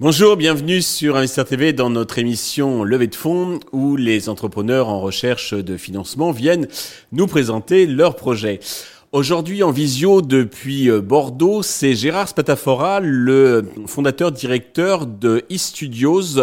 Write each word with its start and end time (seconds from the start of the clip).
Bonjour, 0.00 0.36
bienvenue 0.36 0.80
sur 0.80 1.16
Investir 1.16 1.44
TV 1.44 1.72
dans 1.72 1.90
notre 1.90 2.20
émission 2.20 2.84
Levée 2.84 3.08
de 3.08 3.16
fonds 3.16 3.58
où 3.72 3.96
les 3.96 4.28
entrepreneurs 4.28 4.88
en 4.88 5.00
recherche 5.00 5.54
de 5.54 5.76
financement 5.76 6.30
viennent 6.30 6.68
nous 7.10 7.26
présenter 7.26 7.84
leurs 7.84 8.14
projets. 8.14 8.60
Aujourd'hui 9.10 9.62
en 9.62 9.70
visio 9.70 10.20
depuis 10.20 10.90
euh, 10.90 11.00
Bordeaux, 11.00 11.62
c'est 11.62 11.94
Gérard 11.94 12.28
Spatafora, 12.28 13.00
le 13.00 13.64
fondateur 13.86 14.32
directeur 14.32 15.06
de 15.06 15.46
eStudios. 15.48 16.38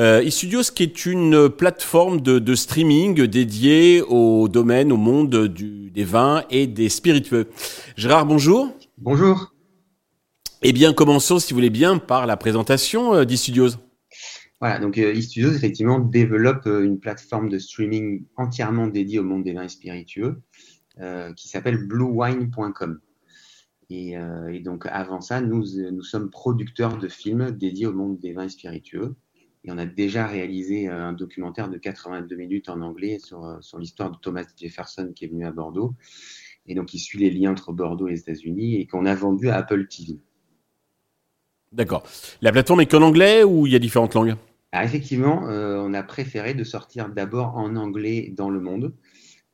Euh, 0.00 0.20
eStudios 0.20 0.72
qui 0.74 0.82
est 0.82 1.06
une 1.06 1.48
plateforme 1.48 2.20
de, 2.20 2.54
streaming 2.56 3.24
dédiée 3.28 4.02
au 4.02 4.48
domaine, 4.48 4.90
au 4.90 4.96
monde 4.96 5.46
des 5.46 6.02
vins 6.02 6.42
et 6.50 6.66
des 6.66 6.88
spiritueux. 6.88 7.46
Gérard, 7.96 8.26
bonjour. 8.26 8.76
Bonjour. 8.98 9.54
Eh 10.62 10.72
bien, 10.72 10.94
commençons, 10.94 11.38
si 11.38 11.52
vous 11.52 11.58
voulez 11.58 11.70
bien, 11.70 11.98
par 11.98 12.26
la 12.26 12.36
présentation 12.36 13.14
euh, 13.14 13.24
d'eStudios. 13.24 13.76
Voilà, 14.60 14.80
donc 14.80 14.98
eStudios, 14.98 15.52
effectivement, 15.52 16.00
développe 16.00 16.66
une 16.66 16.98
plateforme 16.98 17.48
de 17.48 17.60
streaming 17.60 18.24
entièrement 18.36 18.88
dédiée 18.88 19.20
au 19.20 19.24
monde 19.24 19.44
des 19.44 19.52
vins 19.52 19.68
spiritueux 19.68 20.42
qui 21.36 21.48
s'appelle 21.48 21.86
bluewine.com. 21.86 23.00
Et, 23.90 24.16
donc, 24.60 24.86
avant 24.86 25.20
ça, 25.20 25.40
nous, 25.40 25.64
nous 25.90 26.02
sommes 26.02 26.30
producteurs 26.30 26.98
de 26.98 27.08
films 27.08 27.50
dédiés 27.50 27.86
au 27.86 27.92
monde 27.92 28.18
des 28.18 28.32
vins 28.32 28.48
spiritueux. 28.48 29.14
Et 29.64 29.70
on 29.70 29.78
a 29.78 29.86
déjà 29.86 30.26
réalisé 30.26 30.88
un 30.88 31.12
documentaire 31.12 31.68
de 31.68 31.78
82 31.78 32.34
minutes 32.34 32.68
en 32.68 32.80
anglais 32.80 33.18
sur, 33.18 33.58
sur 33.60 33.78
l'histoire 33.78 34.10
de 34.10 34.16
Thomas 34.16 34.44
Jefferson 34.56 35.12
qui 35.14 35.26
est 35.26 35.28
venu 35.28 35.46
à 35.46 35.52
Bordeaux. 35.52 35.94
Et 36.66 36.74
donc, 36.74 36.94
il 36.94 36.98
suit 36.98 37.18
les 37.18 37.30
liens 37.30 37.52
entre 37.52 37.72
Bordeaux 37.72 38.08
et 38.08 38.12
les 38.12 38.20
États-Unis 38.20 38.76
et 38.76 38.86
qu'on 38.86 39.04
a 39.06 39.14
vendu 39.14 39.48
à 39.48 39.56
Apple 39.56 39.86
TV. 39.88 40.18
D'accord. 41.72 42.04
La 42.40 42.52
plateforme 42.52 42.82
est 42.82 42.86
qu'en 42.86 43.02
anglais 43.02 43.42
ou 43.44 43.66
il 43.66 43.72
y 43.72 43.76
a 43.76 43.78
différentes 43.78 44.14
langues? 44.14 44.36
Ah, 44.72 44.84
Effectivement, 44.84 45.48
euh, 45.48 45.78
on 45.78 45.94
a 45.94 46.02
préféré 46.02 46.54
de 46.54 46.64
sortir 46.64 47.08
d'abord 47.08 47.56
en 47.56 47.76
anglais 47.76 48.32
dans 48.36 48.50
le 48.50 48.60
monde. 48.60 48.94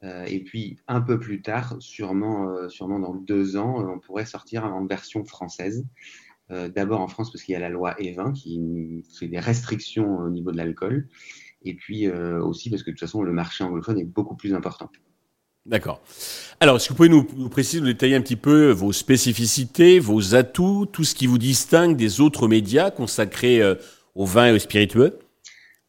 Euh, 0.05 0.25
et 0.27 0.41
puis 0.41 0.79
un 0.87 1.01
peu 1.01 1.19
plus 1.19 1.43
tard, 1.43 1.77
sûrement, 1.81 2.51
euh, 2.51 2.69
sûrement 2.69 3.01
dans 3.01 3.15
deux 3.15 3.57
ans, 3.57 3.85
on 3.93 3.99
pourrait 3.99 4.27
sortir 4.27 4.65
en 4.65 4.87
version 4.87 5.25
française. 5.25 5.85
d'abord 6.51 7.01
en 7.03 7.09
France 7.09 7.31
parce 7.31 7.45
qu'il 7.45 7.53
y 7.53 7.57
a 7.57 7.61
la 7.61 7.69
loi 7.69 7.95
E20 8.01 8.33
qui 8.33 9.05
fait 9.19 9.29
des 9.29 9.39
restrictions 9.39 10.19
au 10.19 10.31
niveau 10.31 10.51
de 10.51 10.57
l'alcool. 10.57 11.09
Et 11.63 11.75
puis 11.75 12.09
aussi 12.09 12.71
parce 12.71 12.83
que 12.83 12.91
de 12.91 12.95
toute 12.95 13.01
façon, 13.01 13.23
le 13.23 13.33
marché 13.33 13.65
anglophone 13.65 13.99
est 13.99 14.05
beaucoup 14.05 14.37
plus 14.37 14.55
important. 14.55 14.91
D'accord. 15.69 16.01
Alors, 16.61 16.77
est-ce 16.77 16.89
que 16.89 16.95
vous 16.95 16.97
pouvez 16.97 17.09
nous, 17.11 17.49
préciser, 17.51 17.81
nous 17.81 17.89
détailler 17.89 18.17
un 18.17 18.23
petit 18.23 18.37
peu 18.37 18.71
vos 18.71 18.93
spécificités, 18.93 19.99
vos 19.99 20.35
atouts, 20.35 20.87
tout 20.87 21.05
ce 21.05 21.15
qui 21.15 21.27
vous 21.27 21.37
distingue 21.37 21.95
des 21.95 22.23
autres 22.23 22.49
médias 22.49 22.91
consacrés 22.91 23.61
euh, 23.61 23.75
au 24.15 24.25
vin 24.25 24.47
et 24.47 24.53
aux 24.53 24.59
spiritueux? 24.59 25.19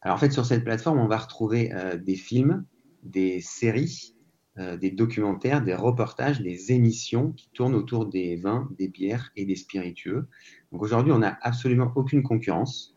Alors, 0.01 0.17
en 0.17 0.19
fait, 0.19 0.31
sur 0.31 0.45
cette 0.45 0.65
plateforme, 0.65 0.99
on 0.99 1.07
va 1.07 1.17
retrouver 1.17 1.71
euh, 1.73 1.95
des 1.95 2.15
films, 2.15 2.65
des 3.03 3.41
séries, 3.41 4.15
euh, 4.57 4.77
des 4.77 4.91
documentaires, 4.91 5.63
des 5.63 5.73
reportages, 5.73 6.41
des 6.41 6.71
émissions 6.71 7.31
qui 7.31 7.49
tournent 7.53 7.75
autour 7.75 8.05
des 8.05 8.35
vins, 8.35 8.69
des 8.77 8.87
bières 8.87 9.31
et 9.35 9.45
des 9.45 9.55
spiritueux. 9.55 10.27
Donc, 10.71 10.81
aujourd'hui, 10.81 11.11
on 11.11 11.19
n'a 11.19 11.37
absolument 11.41 11.91
aucune 11.95 12.23
concurrence. 12.23 12.95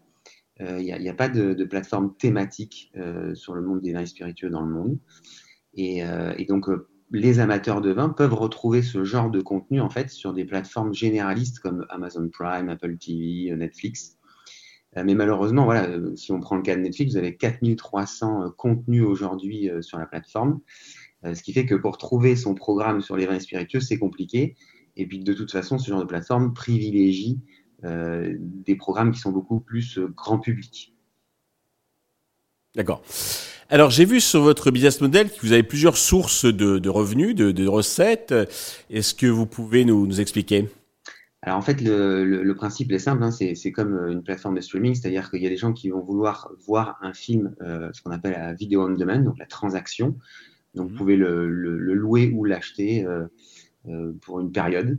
Il 0.61 0.85
n'y 0.85 1.09
a, 1.09 1.15
pas 1.15 1.29
de, 1.29 1.65
plateforme 1.65 2.15
thématique 2.17 2.93
sur 3.35 3.55
le 3.55 3.63
monde 3.63 3.81
des 3.81 3.93
vins 3.93 4.03
et 4.03 4.07
spiritueux 4.07 4.49
dans 4.49 4.61
le 4.61 4.73
monde. 4.73 4.99
Euh, 5.79 6.35
et, 6.37 6.45
donc, 6.45 6.69
euh, 6.69 6.89
les 7.11 7.41
amateurs 7.41 7.81
de 7.81 7.91
vin 7.91 8.09
peuvent 8.09 8.35
retrouver 8.35 8.83
ce 8.83 9.05
genre 9.05 9.31
de 9.31 9.41
contenu 9.41 9.81
en 9.81 9.91
fait 9.91 10.09
sur 10.11 10.33
des 10.33 10.45
plateformes 10.45 10.95
généralistes 10.95 11.59
comme 11.61 11.87
Amazon 11.91 12.29
Prime, 12.29 12.69
Apple 12.69 12.97
TV, 12.97 13.55
Netflix. 13.55 14.19
Euh, 14.97 15.05
mais 15.05 15.15
malheureusement, 15.15 15.65
voilà, 15.65 15.89
si 16.17 16.33
on 16.33 16.41
prend 16.41 16.57
le 16.57 16.63
cas 16.63 16.77
de 16.77 16.81
Netflix, 16.81 17.13
vous 17.13 17.19
avez 17.19 17.37
4300 17.37 18.53
contenus 18.57 19.05
aujourd'hui 19.05 19.71
sur 19.81 19.99
la 19.99 20.07
plateforme, 20.07 20.61
ce 21.25 21.41
qui 21.43 21.53
fait 21.53 21.67
que 21.67 21.77
pour 21.77 21.99
trouver 21.99 22.35
son 22.35 22.55
programme 22.55 23.01
sur 23.01 23.17
les 23.17 23.27
vins 23.27 23.39
spiritueux, 23.39 23.81
c'est 23.81 23.99
compliqué. 23.99 24.57
Et 24.97 25.07
puis 25.07 25.21
de 25.21 25.33
toute 25.33 25.53
façon, 25.53 25.79
ce 25.79 25.89
genre 25.89 26.01
de 26.01 26.07
plateforme 26.07 26.53
privilégie 26.53 27.41
des 27.85 28.77
programmes 28.77 29.13
qui 29.13 29.21
sont 29.21 29.31
beaucoup 29.31 29.61
plus 29.61 30.01
grand 30.17 30.41
public. 30.41 30.93
D'accord. 32.75 33.03
Alors 33.73 33.89
j'ai 33.89 34.05
vu 34.05 34.21
sur 34.21 34.43
votre 34.43 34.71
business 34.71 35.01
model 35.01 35.31
que 35.31 35.41
vous 35.41 35.53
avez 35.53 35.63
plusieurs 35.63 35.97
sources 35.97 36.45
de, 36.45 36.89
revenus, 36.91 37.35
de, 37.35 37.67
recettes. 37.67 38.35
Est-ce 38.91 39.15
que 39.15 39.27
vous 39.27 39.47
pouvez 39.47 39.87
nous, 39.87 40.21
expliquer? 40.21 40.69
Alors 41.45 41.59
en 41.59 41.63
fait, 41.63 41.81
le, 41.81 42.53
principe 42.53 42.93
est 42.93 43.01
simple, 43.01 43.23
hein. 43.25 43.33
c'est 43.33 43.73
comme 43.73 43.95
euh, 43.95 44.13
une 44.13 44.23
plateforme 44.23 44.55
de 44.55 44.61
streaming, 44.61 44.95
c'est-à-dire 44.95 45.29
qu'il 45.29 45.43
y 45.43 45.47
a 45.47 45.51
des 45.51 45.57
gens 45.57 45.73
qui 45.73 45.91
vont 45.91 46.01
vouloir 46.01 46.53
voir 46.65 46.99
un 47.03 47.13
film, 47.13 47.57
euh, 47.63 47.91
ce 47.93 48.01
qu'on 48.01 48.13
appelle 48.13 48.33
la 48.33 48.55
vidéo 48.55 48.87
on 48.87 48.91
demand, 48.91 49.19
donc 49.19 49.39
la 49.39 49.47
transaction. 49.47 50.17
Donc 50.75 50.87
vous 50.87 50.93
mhm. 50.93 50.99
pouvez 50.99 51.17
le, 51.17 51.49
louer 51.49 52.31
ou 52.33 52.45
l'acheter 52.45 53.05
euh, 53.05 54.13
pour 54.21 54.41
une 54.41 54.53
période. 54.53 54.99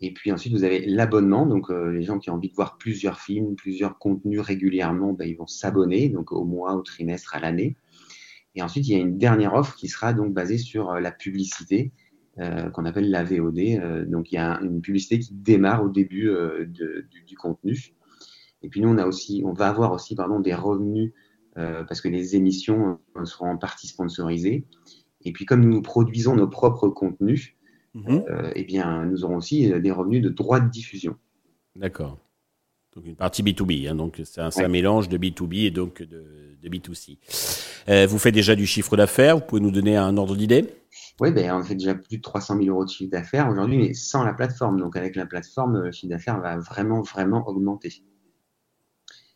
Et 0.00 0.14
puis 0.14 0.30
ensuite, 0.30 0.52
vous 0.52 0.64
avez 0.64 0.86
l'abonnement. 0.86 1.44
Donc, 1.44 1.68
les 1.68 2.02
gens 2.02 2.18
qui 2.18 2.30
ont 2.30 2.34
envie 2.34 2.48
de 2.48 2.54
voir 2.54 2.78
plusieurs 2.78 3.20
films, 3.20 3.54
plusieurs 3.54 3.98
contenus 3.98 4.40
régulièrement, 4.40 5.12
ben, 5.12 5.28
ils 5.28 5.36
vont 5.36 5.46
s'abonner, 5.46 6.08
donc 6.08 6.32
au 6.32 6.44
mois, 6.44 6.74
au 6.74 6.80
trimestre, 6.80 7.34
à 7.34 7.40
l'année. 7.40 7.76
Et 8.54 8.62
ensuite, 8.62 8.88
il 8.88 8.92
y 8.92 8.96
a 8.96 8.98
une 8.98 9.18
dernière 9.18 9.54
offre 9.54 9.74
qui 9.76 9.88
sera 9.88 10.12
donc 10.12 10.32
basée 10.32 10.58
sur 10.58 10.90
euh, 10.90 11.00
la 11.00 11.12
publicité, 11.12 11.92
euh, 12.40 12.70
qu'on 12.70 12.84
appelle 12.84 13.10
la 13.10 13.22
VOD. 13.22 13.58
Euh, 13.58 14.04
donc, 14.04 14.32
il 14.32 14.36
y 14.36 14.38
a 14.38 14.58
une 14.60 14.80
publicité 14.80 15.18
qui 15.18 15.34
démarre 15.34 15.84
au 15.84 15.88
début 15.88 16.30
du, 16.66 17.36
contenu. 17.36 17.94
Et 18.62 18.68
puis, 18.68 18.80
nous, 18.80 18.88
on, 18.88 18.98
a 18.98 19.06
aussi, 19.06 19.42
on 19.44 19.52
va 19.52 19.68
avoir 19.68 19.92
aussi 19.92 20.14
pardon, 20.14 20.40
des 20.40 20.54
revenus 20.54 21.12
parce 21.54 22.00
que 22.00 22.08
les 22.08 22.36
émissions 22.36 22.98
seront 23.24 23.50
en 23.50 23.58
partie 23.58 23.86
sponsorisées. 23.86 24.64
Et 25.26 25.32
puis, 25.32 25.44
comme 25.44 25.62
nous 25.62 25.82
produisons 25.82 26.34
nos 26.34 26.48
propres 26.48 26.88
contenus, 26.88 27.54
mhm. 27.92 28.24
eh 28.54 28.64
bien, 28.64 29.04
nous 29.04 29.24
aurons 29.24 29.36
aussi 29.36 29.68
des 29.68 29.90
revenus 29.90 30.22
de 30.22 30.30
droits 30.30 30.60
de 30.60 30.70
diffusion. 30.70 31.16
D'accord. 31.76 32.18
Donc 32.94 33.06
une 33.06 33.14
partie 33.14 33.42
B2B, 33.42 33.88
hein, 33.88 33.94
donc 33.94 34.20
c'est 34.24 34.40
un, 34.40 34.68
mélange 34.68 35.08
de 35.08 35.16
B2B 35.16 35.66
et 35.66 35.70
donc 35.70 36.02
de, 36.02 36.24
de 36.60 36.68
B2C. 36.68 37.18
Euh, 37.88 38.06
vous 38.06 38.18
faites 38.18 38.34
déjà 38.34 38.56
du 38.56 38.66
chiffre 38.66 38.96
d'affaires, 38.96 39.36
vous 39.36 39.44
pouvez 39.44 39.60
nous 39.60 39.70
donner 39.70 39.96
un 39.96 40.16
ordre 40.16 40.34
d'idée? 40.34 40.66
Oui, 41.20 41.32
ben, 41.32 41.52
on 41.54 41.62
fait 41.62 41.74
déjà 41.74 41.94
plus 41.94 42.16
de 42.16 42.22
300 42.22 42.56
000 42.56 42.68
euros 42.68 42.84
de 42.84 42.90
chiffre 42.90 43.10
d'affaires 43.10 43.48
aujourd'hui, 43.50 43.76
mais 43.76 43.94
sans 43.94 44.24
la 44.24 44.32
plateforme. 44.32 44.80
Donc 44.80 44.96
avec 44.96 45.16
la 45.16 45.26
plateforme, 45.26 45.82
le 45.82 45.92
chiffre 45.92 46.10
d'affaires 46.10 46.40
va 46.40 46.58
vraiment, 46.58 47.02
vraiment 47.02 47.46
augmenter. 47.46 48.02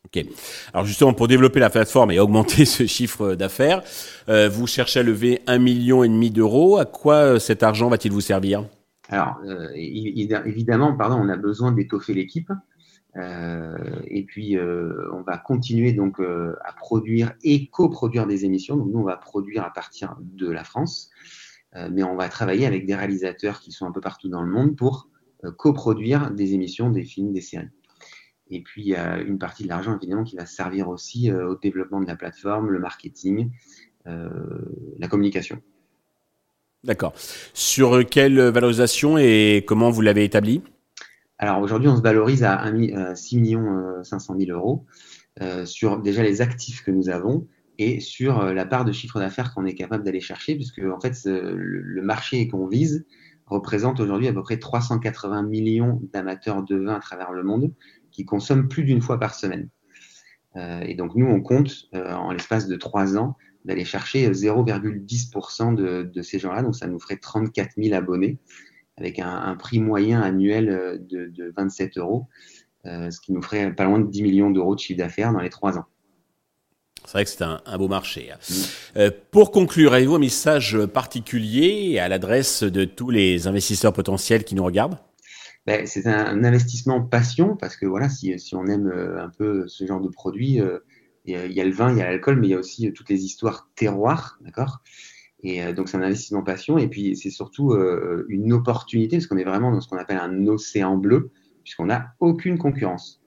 Ok. 0.06 0.24
Alors 0.72 0.86
justement, 0.86 1.12
pour 1.12 1.28
développer 1.28 1.60
la 1.60 1.70
plateforme 1.70 2.10
et 2.10 2.18
augmenter 2.18 2.64
ce 2.64 2.86
chiffre 2.86 3.34
d'affaires, 3.34 3.82
euh, 4.28 4.48
vous 4.48 4.66
cherchez 4.66 5.00
à 5.00 5.02
lever 5.02 5.40
un 5.46 5.58
million 5.58 6.02
et 6.04 6.08
demi 6.08 6.30
d'euros. 6.30 6.78
À 6.78 6.86
quoi 6.86 7.14
euh, 7.16 7.38
cet 7.38 7.62
argent 7.62 7.88
va-t-il 7.88 8.12
vous 8.12 8.20
servir? 8.20 8.64
Alors 9.10 9.38
évidemment, 9.74 10.96
pardon, 10.96 11.16
on 11.16 11.28
a 11.28 11.36
besoin 11.36 11.72
d'étoffer 11.72 12.14
l'équipe. 12.14 12.50
Euh, 13.16 13.76
et 14.06 14.24
puis, 14.24 14.56
euh, 14.56 15.08
on 15.12 15.22
va 15.22 15.38
continuer 15.38 15.92
donc 15.92 16.20
euh, 16.20 16.56
à 16.64 16.72
produire 16.72 17.32
et 17.42 17.68
coproduire 17.68 18.26
des 18.26 18.44
émissions. 18.44 18.76
Donc, 18.76 18.88
nous, 18.92 19.00
on 19.00 19.04
va 19.04 19.16
produire 19.16 19.64
à 19.64 19.72
partir 19.72 20.16
de 20.20 20.50
la 20.50 20.64
France, 20.64 21.10
mais 21.90 22.02
on 22.02 22.16
va 22.16 22.28
travailler 22.28 22.66
avec 22.66 22.86
des 22.86 22.94
réalisateurs 22.94 23.60
qui 23.60 23.72
sont 23.72 23.86
un 23.86 23.92
peu 23.92 24.00
partout 24.00 24.28
dans 24.28 24.42
le 24.42 24.50
monde 24.50 24.76
pour 24.76 25.08
coproduire 25.56 26.30
des 26.30 26.54
émissions, 26.54 26.90
des 26.90 27.04
films, 27.04 27.32
des 27.32 27.40
séries. 27.40 27.68
Et 28.48 28.62
puis, 28.62 28.82
il 28.82 28.88
y 28.88 28.94
a 28.94 29.18
une 29.18 29.38
partie 29.38 29.64
de 29.64 29.68
l'argent, 29.68 29.96
évidemment, 29.96 30.22
qui 30.22 30.36
va 30.36 30.46
servir 30.46 30.88
aussi 30.88 31.32
au 31.32 31.56
développement 31.56 32.00
de 32.00 32.06
la 32.06 32.16
plateforme, 32.16 32.70
le 32.70 32.78
marketing, 32.78 33.50
la 34.06 35.08
communication. 35.08 35.60
D'accord. 36.84 37.14
Sur 37.54 38.04
quelle 38.08 38.40
valorisation 38.40 39.19
et 39.19 39.64
comment 39.66 39.90
vous 39.90 40.02
l'avez 40.02 40.25
établie 40.25 40.62
alors 41.38 41.60
aujourd'hui, 41.60 41.88
on 41.88 41.96
se 41.96 42.02
valorise 42.02 42.44
à 42.44 42.72
6 43.14 43.37
millions 43.38 44.02
500 44.02 44.37
000 44.38 44.56
euros 44.56 44.87
euh, 45.43 45.66
sur 45.66 46.00
déjà 46.00 46.22
les 46.22 46.40
actifs 46.40 46.84
que 46.84 46.90
nous 46.90 47.08
avons 47.08 47.46
et 47.79 48.00
sur 48.00 48.41
euh, 48.41 48.53
la 48.53 48.67
part 48.67 48.85
de 48.85 48.93
chiffre 48.93 49.19
d'affaires 49.19 49.53
qu'on 49.55 49.65
est 49.65 49.75
capable 49.75 50.05
d'aller 50.05 50.21
chercher, 50.21 50.55
puisque 50.55 50.81
en 50.81 51.00
fait 51.00 51.15
le 51.25 52.03
marché 52.03 52.49
qu'on 52.49 52.67
vise 52.67 53.06
représente 53.47 54.00
aujourd'hui 54.00 54.29
à 54.29 54.32
peu 54.32 54.43
près 54.43 54.59
380 54.59 55.43
millions 55.43 56.00
d'amateurs 56.12 56.62
de 56.62 56.76
vin 56.76 56.94
à 56.94 57.00
travers 57.00 57.32
le 57.32 57.43
monde 57.43 57.73
qui 58.11 58.25
consomment 58.25 58.69
plus 58.69 58.85
d'une 58.85 59.03
fois 59.03 59.19
par 59.19 59.35
semaine. 59.35 59.69
Euh, 60.56 60.81
et 60.81 60.94
donc 60.94 61.15
nous, 61.15 61.26
on 61.26 61.41
compte 61.41 61.88
en 61.93 62.31
l'espace 62.31 62.69
de 62.69 62.76
trois 62.76 63.19
ans 63.19 63.37
d'aller 63.65 63.85
chercher 63.85 64.31
0,10% 64.31 65.75
de, 65.75 66.03
de, 66.03 66.23
ces 66.23 66.38
gens-là, 66.38 66.62
donc 66.62 66.76
ça 66.76 66.87
nous 66.87 67.00
ferait 67.00 67.17
34 67.17 67.73
000 67.76 67.94
abonnés 67.94 68.38
avec 68.97 69.19
un, 69.19 69.56
prix 69.56 69.81
moyen 69.81 70.21
annuel 70.21 70.69
euh, 70.69 70.99
de, 70.99 71.53
27 71.56 71.99
euros, 71.99 72.29
euh, 72.87 73.11
ce 73.11 73.21
qui 73.21 73.32
nous 73.32 73.43
ferait 73.43 73.75
pas 73.75 73.85
loin 73.85 73.99
de 73.99 74.06
10 74.09 74.23
millions 74.23 74.50
d'euros 74.50 74.75
de 74.75 74.81
chiffre 74.81 74.99
d'affaires 74.99 75.32
dans 75.32 75.41
les 75.41 75.50
trois 75.50 75.79
ans. 75.79 75.87
C'est 77.04 77.12
vrai 77.12 77.24
que 77.24 77.30
c'est 77.30 77.42
un, 77.42 77.78
beau 77.78 77.88
marché. 77.88 78.30
Hein. 78.32 78.38
Euh, 78.96 79.10
pour 79.30 79.50
conclure, 79.50 79.92
avez-vous 79.92 80.14
un 80.14 80.20
message 80.20 80.78
particulier 80.86 81.98
à 81.98 82.08
l'adresse 82.08 82.62
de 82.62 82.84
tous 82.84 83.10
les 83.10 83.46
investisseurs 83.46 83.92
potentiels 83.92 84.44
qui 84.44 84.54
nous 84.54 84.64
regardent? 84.64 84.98
Ben, 85.66 85.86
C'est 85.86 86.06
un, 86.06 86.44
investissement 86.44 87.02
passion 87.02 87.56
parce 87.56 87.76
que 87.76 87.84
voilà, 87.86 88.08
si, 88.08 88.38
si, 88.38 88.54
on 88.54 88.66
aime 88.66 88.88
euh, 88.88 89.22
un 89.22 89.28
peu 89.28 89.68
ce 89.68 89.86
genre 89.86 90.00
de 90.00 90.08
produit, 90.08 90.60
euh, 90.60 90.78
il 91.26 91.52
y 91.52 91.60
a 91.60 91.64
le 91.64 91.72
vin, 91.72 91.90
il 91.90 91.98
y 91.98 92.02
a 92.02 92.10
l'alcool, 92.10 92.38
mais 92.38 92.48
il 92.48 92.50
y 92.50 92.54
a 92.54 92.58
aussi 92.58 92.92
toutes 92.92 93.08
les 93.08 93.24
histoires 93.24 93.68
terroirs, 93.74 94.38
d'accord? 94.42 94.80
Et 95.42 95.72
donc 95.74 95.88
c'est 95.88 95.96
un 95.98 96.02
investissement 96.02 96.42
passion 96.42 96.78
et 96.78 96.88
puis 96.88 97.16
c'est 97.16 97.30
surtout 97.30 97.74
une 98.28 98.52
opportunité 98.52 99.16
parce 99.16 99.26
qu'on 99.26 99.36
est 99.36 99.44
vraiment 99.44 99.72
dans 99.72 99.80
ce 99.82 99.88
qu'on 99.88 99.98
appelle 99.98 100.18
un 100.18 100.46
océan 100.46 100.96
bleu 100.96 101.30
puisqu'on 101.62 101.86
n'a 101.86 102.14
aucune 102.20 102.58
concurrence. 102.58 103.22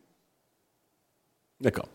D'accord. 1.59 1.89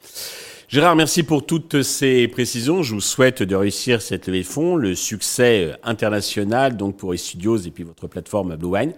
Gérard, 0.73 0.97
merci 0.97 1.23
pour 1.23 1.45
toutes 1.45 1.83
ces 1.83 2.27
précisions. 2.29 2.83
Je 2.83 2.95
vous 2.95 3.03
souhaite 3.03 3.43
de 3.43 3.55
réussir 3.55 4.01
cette 4.01 4.27
levée 4.27 4.41
de 4.41 4.47
fonds, 4.47 4.75
le 4.75 4.95
succès 4.95 5.67
euh, 5.67 5.77
international 5.83 6.79
donc 6.79 6.97
pour 6.97 7.15
Studios 7.15 7.59
et 7.59 7.71
puis 7.71 7.85
votre 7.85 8.07
plateforme 8.07 8.57
Blue 8.57 8.69
Wine. 8.69 8.95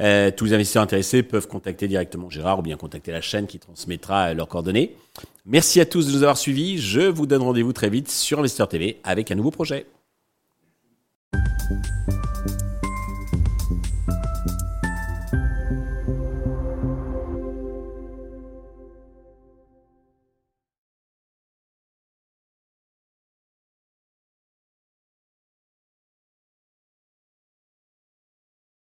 Euh, 0.00 0.30
tous 0.34 0.46
les 0.46 0.54
investisseurs 0.54 0.82
intéressés 0.82 1.22
peuvent 1.22 1.46
contacter 1.46 1.86
directement 1.86 2.30
Gérard 2.30 2.60
ou 2.60 2.62
bien 2.62 2.78
contacter 2.78 3.12
la 3.12 3.20
chaîne 3.20 3.46
qui 3.46 3.58
transmettra 3.58 4.28
euh, 4.28 4.34
leurs 4.34 4.48
coordonnées. 4.48 4.96
Merci 5.44 5.82
à 5.82 5.84
tous 5.84 6.06
de 6.06 6.12
nous 6.12 6.22
avoir 6.22 6.38
suivis. 6.38 6.78
Je 6.78 7.02
vous 7.02 7.26
donne 7.26 7.42
rendez-vous 7.42 7.74
très 7.74 7.90
vite 7.90 8.10
sur 8.10 8.38
Investeur 8.38 8.66
TV 8.66 8.96
avec 9.04 9.30
un 9.30 9.34
nouveau 9.34 9.50
projet. 9.50 9.84